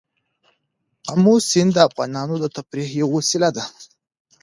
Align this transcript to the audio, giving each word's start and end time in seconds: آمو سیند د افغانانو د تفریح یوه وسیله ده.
آمو 1.11 1.35
سیند 1.49 1.71
د 1.73 1.77
افغانانو 1.89 2.35
د 2.39 2.45
تفریح 2.55 2.87
یوه 3.01 3.13
وسیله 3.17 3.49
ده. 3.55 3.63